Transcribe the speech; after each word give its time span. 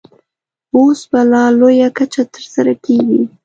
اوس 0.75 0.99
په 1.11 1.19
لا 1.31 1.43
لویه 1.59 1.89
کچه 1.97 2.23
ترسره 2.33 2.73
کېږي. 2.85 3.21